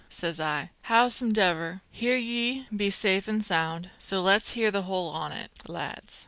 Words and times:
says 0.09 0.39
I. 0.39 0.71
Howsomedever, 0.85 1.81
here 1.91 2.15
ye 2.17 2.65
be 2.75 2.89
safe 2.89 3.29
an' 3.29 3.43
sound; 3.43 3.91
so 3.99 4.19
let's 4.19 4.53
hear 4.53 4.71
the 4.71 4.81
whole 4.81 5.09
on 5.11 5.31
it, 5.31 5.51
lads." 5.67 6.19